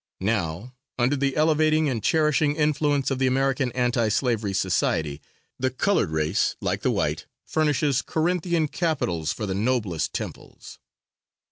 [0.19, 5.21] Now, under the elevating and cherishing influence of the American Anti slavery Society,
[5.59, 10.79] the colored race, like the white, furnishes Corinthian capitals for the noblest temples."